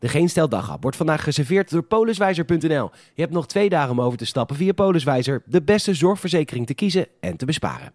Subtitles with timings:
[0.00, 2.90] De Geen Stel Daghap wordt vandaag geserveerd door poliswijzer.nl.
[3.14, 6.74] Je hebt nog twee dagen om over te stappen via Poliswijzer, de beste zorgverzekering te
[6.74, 7.92] kiezen en te besparen.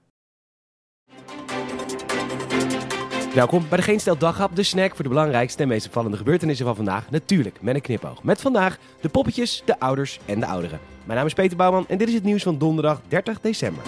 [3.33, 6.65] Welkom bij de Geen Stel Daghap, de snack voor de belangrijkste en meest opvallende gebeurtenissen
[6.65, 7.09] van vandaag.
[7.09, 8.23] Natuurlijk met een knipoog.
[8.23, 10.79] Met vandaag de poppetjes, de ouders en de ouderen.
[11.03, 13.83] Mijn naam is Peter Bouwman en dit is het nieuws van donderdag 30 december.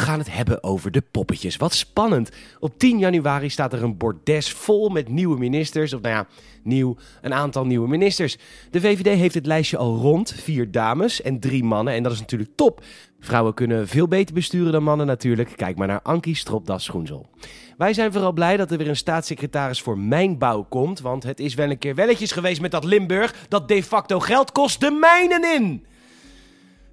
[0.00, 1.56] Gaan het hebben over de poppetjes.
[1.56, 2.30] Wat spannend.
[2.58, 5.92] Op 10 januari staat er een bordes vol met nieuwe ministers.
[5.92, 6.26] Of nou ja,
[6.62, 8.38] nieuw, een aantal nieuwe ministers.
[8.70, 10.32] De VVD heeft het lijstje al rond.
[10.32, 11.94] Vier dames en drie mannen.
[11.94, 12.84] En dat is natuurlijk top.
[13.20, 15.52] Vrouwen kunnen veel beter besturen dan mannen natuurlijk.
[15.56, 17.28] Kijk maar naar Ankie Stropdas Schoensel.
[17.76, 21.00] Wij zijn vooral blij dat er weer een staatssecretaris voor mijnbouw komt.
[21.00, 23.34] Want het is wel een keer welletjes geweest met dat Limburg.
[23.48, 25.84] Dat de facto geld kost de mijnen in.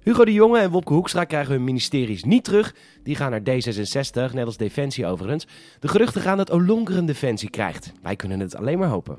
[0.08, 2.74] Hugo de Jonge en Wopke Hoekstra krijgen hun ministeries niet terug.
[3.02, 5.46] Die gaan naar D66, net als Defensie overigens.
[5.80, 7.92] De geruchten gaan dat Olongeren Defensie krijgt.
[8.02, 9.18] Wij kunnen het alleen maar hopen.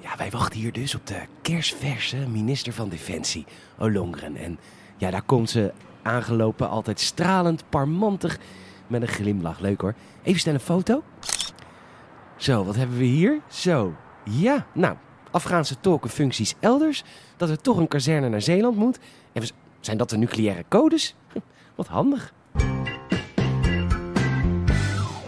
[0.00, 3.44] Ja, wij wachten hier dus op de kerstverse minister van Defensie,
[3.78, 4.36] Olongeren.
[4.36, 4.58] En
[4.96, 8.38] ja, daar komt ze aangelopen, altijd stralend, parmantig,
[8.86, 9.60] met een glimlach.
[9.60, 9.94] Leuk hoor.
[10.22, 11.02] Even snel een foto.
[12.36, 13.40] Zo, wat hebben we hier?
[13.48, 14.96] Zo, ja, nou,
[15.32, 17.04] Afghaanse tolkenfuncties elders,
[17.36, 18.98] dat er toch een kazerne naar Zeeland moet.
[19.32, 19.42] En
[19.80, 21.14] zijn dat de nucleaire codes?
[21.74, 22.32] Wat handig.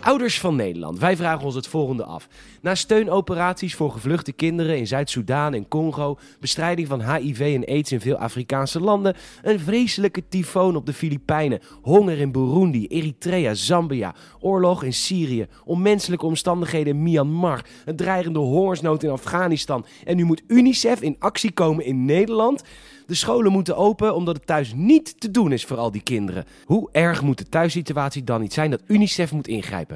[0.04, 2.28] Ouders van Nederland, wij vragen ons het volgende af.
[2.60, 8.00] Na steunoperaties voor gevluchte kinderen in Zuid-Soedan en Congo, bestrijding van HIV en AIDS in
[8.00, 14.82] veel Afrikaanse landen, een vreselijke tyfoon op de Filipijnen, honger in Burundi, Eritrea, Zambia, oorlog
[14.82, 21.00] in Syrië, onmenselijke omstandigheden in Myanmar, een dreigende hongersnood in Afghanistan en nu moet UNICEF
[21.00, 22.62] in actie komen in Nederland.
[23.06, 26.44] De scholen moeten open omdat het thuis niet te doen is voor al die kinderen.
[26.64, 29.93] Hoe erg moet de thuissituatie dan niet zijn dat UNICEF moet ingrijpen?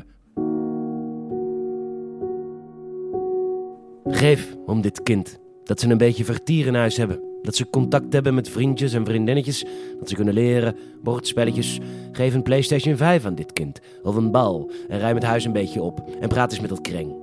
[4.18, 7.20] Geef om dit kind dat ze een beetje vertier in huis hebben.
[7.42, 9.64] Dat ze contact hebben met vriendjes en vriendinnetjes.
[9.98, 11.78] Dat ze kunnen leren, bordspelletjes.
[12.12, 13.80] Geef een PlayStation 5 aan dit kind.
[14.02, 14.70] Of een bal.
[14.88, 16.16] En ruim het huis een beetje op.
[16.20, 17.16] En praat eens met dat kring.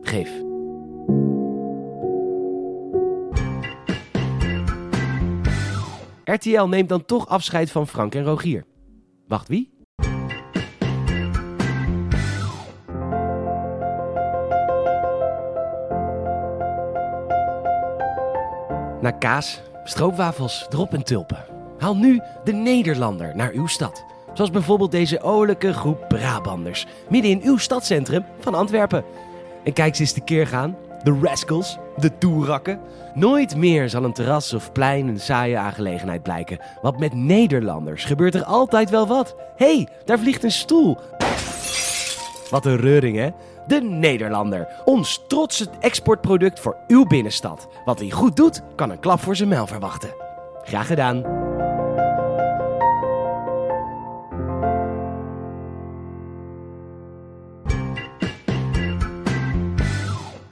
[0.00, 0.30] Geef.
[6.24, 8.64] RTL neemt dan toch afscheid van Frank en Rogier.
[9.26, 9.73] Wacht, wie?
[19.04, 21.44] Na kaas, stroopwafels, drop en tulpen.
[21.78, 24.04] Haal nu de Nederlander naar uw stad.
[24.32, 26.86] Zoals bijvoorbeeld deze olijke groep Brabanders.
[27.08, 29.04] Midden in uw stadcentrum van Antwerpen.
[29.64, 32.80] En kijk ze eens keer gaan de rascals, de toerakken.
[33.14, 36.58] Nooit meer zal een terras of plein een saaie aangelegenheid blijken.
[36.82, 39.36] Want met Nederlanders gebeurt er altijd wel wat.
[39.56, 40.98] Hey, daar vliegt een stoel.
[42.50, 43.28] Wat een reuring, hè?
[43.66, 44.68] De Nederlander.
[44.84, 47.68] Ons trotse exportproduct voor uw binnenstad.
[47.84, 50.14] Wat hij goed doet, kan een klap voor zijn mijl verwachten.
[50.62, 51.43] Graag gedaan.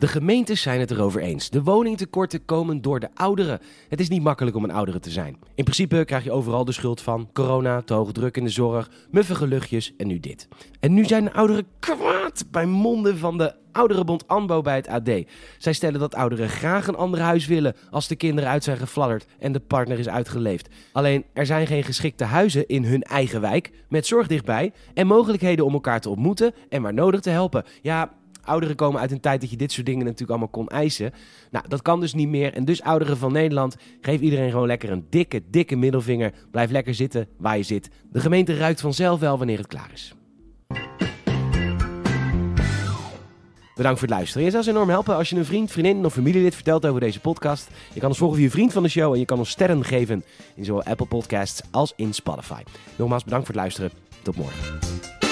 [0.03, 1.51] De gemeentes zijn het erover eens.
[1.51, 3.61] De woningtekorten komen door de ouderen.
[3.89, 5.37] Het is niet makkelijk om een oudere te zijn.
[5.55, 8.91] In principe krijg je overal de schuld van corona, te hoge druk in de zorg,
[9.11, 10.49] muffige luchtjes en nu dit.
[10.81, 15.11] En nu zijn de ouderen kwaad bij monden van de Ouderenbond ANBO bij het AD.
[15.59, 19.27] Zij stellen dat ouderen graag een ander huis willen als de kinderen uit zijn gefladderd
[19.39, 20.69] en de partner is uitgeleefd.
[20.93, 25.65] Alleen er zijn geen geschikte huizen in hun eigen wijk met zorg dichtbij en mogelijkheden
[25.65, 27.65] om elkaar te ontmoeten en waar nodig te helpen.
[27.83, 28.13] Ja,
[28.45, 31.13] Ouderen komen uit een tijd dat je dit soort dingen natuurlijk allemaal kon eisen.
[31.51, 32.55] Nou, dat kan dus niet meer.
[32.55, 36.33] En dus ouderen van Nederland, geef iedereen gewoon lekker een dikke, dikke middelvinger.
[36.51, 37.91] Blijf lekker zitten waar je zit.
[38.11, 40.15] De gemeente ruikt vanzelf wel wanneer het klaar is.
[43.75, 44.45] Bedankt voor het luisteren.
[44.45, 47.21] Je zou ons enorm helpen als je een vriend, vriendin of familielid vertelt over deze
[47.21, 47.71] podcast.
[47.93, 50.25] Je kan ons volgen via vriend van de show en je kan ons sterren geven
[50.55, 52.63] in zowel Apple Podcasts als in Spotify.
[52.97, 53.91] Nogmaals bedankt voor het luisteren.
[54.23, 55.32] Tot morgen.